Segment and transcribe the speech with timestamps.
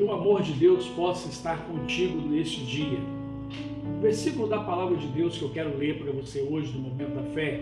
[0.00, 2.98] Que o amor de Deus possa estar contigo neste dia.
[3.98, 7.16] O versículo da palavra de Deus que eu quero ler para você hoje, no momento
[7.16, 7.60] da fé,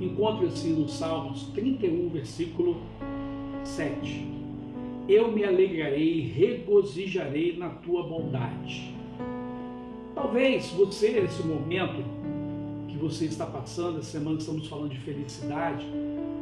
[0.00, 2.78] encontra-se no Salmos 31, versículo
[3.64, 4.26] 7.
[5.06, 8.94] Eu me alegrarei e regozijarei na tua bondade.
[10.14, 12.02] Talvez você, nesse momento
[12.88, 15.84] que você está passando, essa semana estamos falando de felicidade,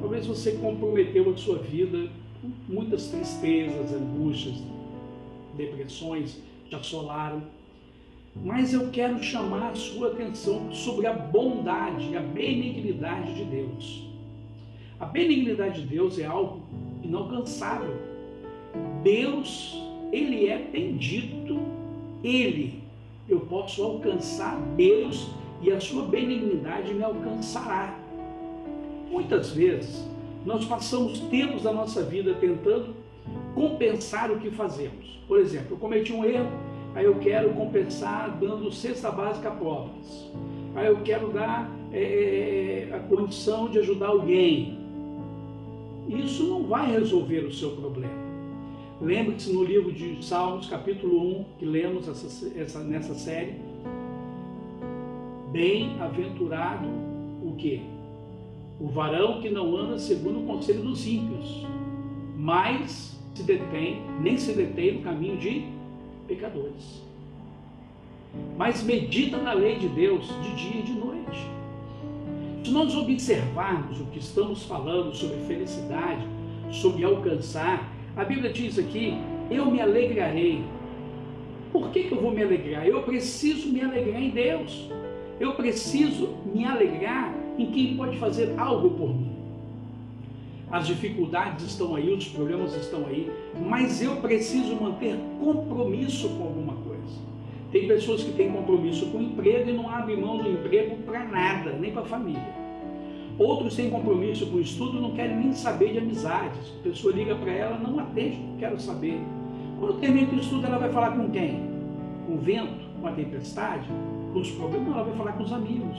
[0.01, 2.09] talvez você comprometeu a sua vida
[2.41, 4.63] com muitas tristezas, angústias,
[5.57, 7.43] depressões te assolaram.
[8.35, 14.07] Mas eu quero chamar a sua atenção sobre a bondade, a benignidade de Deus.
[14.99, 16.63] A benignidade de Deus é algo
[17.03, 17.95] inalcançável.
[19.03, 19.77] Deus,
[20.11, 21.61] ele é bendito.
[22.25, 22.83] Ele,
[23.29, 25.29] eu posso alcançar Deus
[25.61, 27.99] e a sua benignidade me alcançará.
[29.11, 30.09] Muitas vezes
[30.45, 32.95] nós passamos tempos da nossa vida tentando
[33.55, 35.21] compensar o que fazemos.
[35.27, 36.51] Por exemplo, eu cometi um erro,
[36.95, 40.31] aí eu quero compensar dando cesta básica a pobres.
[40.75, 44.79] Aí eu quero dar é, a condição de ajudar alguém.
[46.09, 48.23] Isso não vai resolver o seu problema.
[49.01, 53.55] Lembre-se no livro de Salmos, capítulo 1, que lemos essa, essa, nessa série.
[55.51, 56.87] Bem-aventurado
[57.43, 57.81] o quê?
[58.81, 61.67] O varão que não anda segundo o conselho dos ímpios,
[62.37, 65.65] mas se detém, nem se detém no caminho de
[66.27, 67.03] pecadores.
[68.57, 71.51] Mas medita na lei de Deus de dia e de noite.
[72.65, 76.27] Se nós observarmos o que estamos falando sobre felicidade,
[76.71, 79.15] sobre alcançar, a Bíblia diz aqui:
[79.51, 80.63] eu me alegrarei.
[81.73, 82.87] Por que, que eu vou me alegrar?
[82.87, 84.91] Eu preciso me alegrar em Deus.
[85.41, 89.32] Eu preciso me alegrar em quem pode fazer algo por mim
[90.73, 93.31] as dificuldades estão aí, os problemas estão aí,
[93.69, 97.21] mas eu preciso manter compromisso com alguma coisa.
[97.71, 101.25] Tem pessoas que têm compromisso com o emprego e não abrem mão do emprego para
[101.25, 102.63] nada, nem para a família.
[103.39, 106.73] Outros têm compromisso com o estudo e não querem nem saber de amizades.
[106.81, 109.21] A pessoa liga para ela, não atende, quero saber.
[109.79, 111.69] Quando termina o estudo, ela vai falar com quem?
[112.27, 113.87] Com o vento, com a tempestade,
[114.33, 114.89] com os problemas?
[114.95, 115.99] Ela vai falar com os amigos,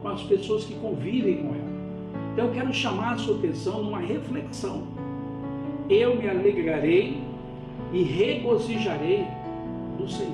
[0.00, 1.81] com as pessoas que convivem com ela.
[2.32, 4.86] Então eu quero chamar a sua atenção numa reflexão.
[5.88, 7.20] Eu me alegrarei
[7.92, 9.26] e regozijarei
[9.98, 10.32] do Senhor.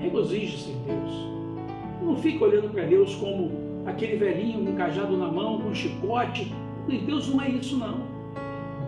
[0.00, 1.28] Regozije-se em Deus.
[2.02, 3.52] Não fique olhando para Deus como
[3.86, 6.52] aquele velhinho com um cajado na mão, com um chicote.
[7.06, 8.00] Deus não é isso não.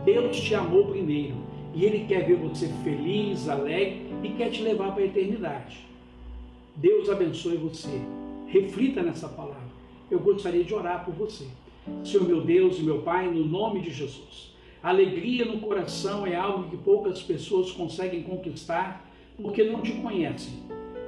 [0.05, 1.37] Deus te amou primeiro
[1.73, 5.87] e Ele quer ver você feliz, alegre e quer te levar para a eternidade.
[6.75, 8.01] Deus abençoe você.
[8.49, 9.67] Reflita nessa palavra.
[10.11, 11.47] Eu gostaria de orar por você.
[12.05, 14.55] Senhor meu Deus e meu Pai, no nome de Jesus.
[14.83, 19.09] Alegria no coração é algo que poucas pessoas conseguem conquistar
[19.41, 20.55] porque não te conhecem.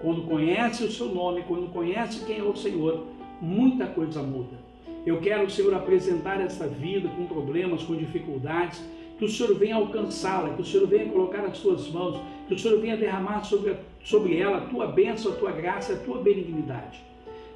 [0.02, 3.04] Quando conhece o seu nome, quando conhece quem é o Senhor,
[3.40, 4.58] muita coisa muda.
[5.04, 8.82] Eu quero, Senhor, apresentar essa vida com problemas, com dificuldades,
[9.18, 12.58] que o Senhor venha alcançá-la, que o Senhor venha colocar as suas mãos, que o
[12.58, 17.00] Senhor venha derramar sobre, sobre ela a tua bênção, a tua graça, a tua benignidade.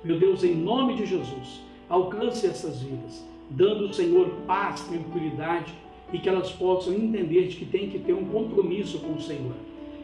[0.03, 1.61] Meu Deus, em nome de Jesus,
[1.93, 5.75] alcance essas vidas, dando ao Senhor paz, tranquilidade
[6.11, 9.53] e que elas possam entender de que tem que ter um compromisso com o Senhor.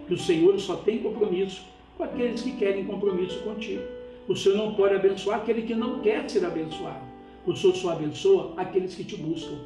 [0.07, 1.65] Que o Senhor só tem compromisso
[1.97, 3.83] com aqueles que querem compromisso contigo.
[4.29, 7.09] O Senhor não pode abençoar aquele que não quer ser abençoado.
[7.47, 9.57] O Senhor só abençoa aqueles que te buscam.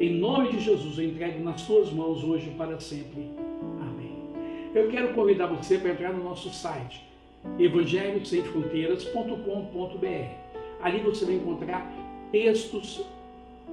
[0.00, 3.30] Em nome de Jesus, eu entrego nas tuas mãos hoje para sempre.
[3.80, 4.16] Amém.
[4.74, 7.06] Eu quero convidar você para entrar no nosso site
[7.56, 10.48] evangelhosemfronteiras.com.br
[10.80, 11.90] Ali você vai encontrar
[12.30, 13.04] textos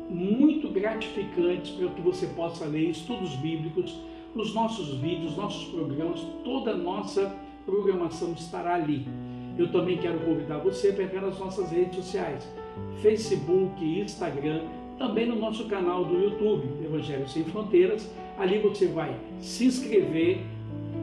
[0.10, 3.98] muito gratificantes para que você possa ler, estudos bíblicos,
[4.36, 7.36] os nossos vídeos, nossos programas, toda a nossa
[7.66, 9.06] programação estará ali.
[9.58, 12.48] Eu também quero convidar você para entrar nas nossas redes sociais,
[13.02, 14.62] Facebook, Instagram,
[14.98, 18.10] também no nosso canal do YouTube, Evangelho Sem Fronteiras.
[18.38, 20.40] Ali você vai se inscrever,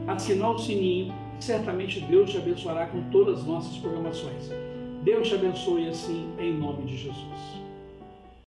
[0.07, 4.51] assinar o sininho, certamente Deus te abençoará com todas as nossas programações.
[5.03, 7.62] Deus te abençoe assim, em nome de Jesus.